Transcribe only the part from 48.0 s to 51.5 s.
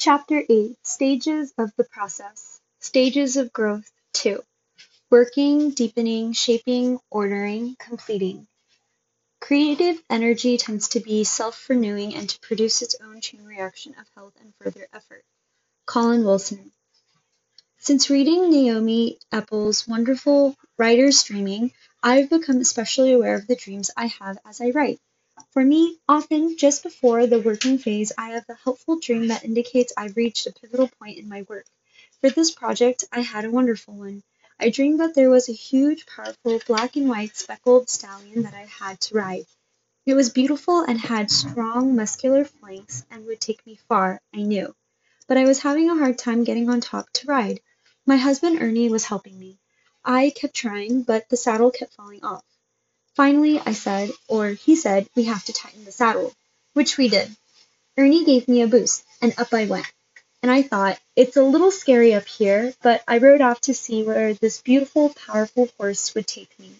My husband Ernie was helping me. I kept trying, but the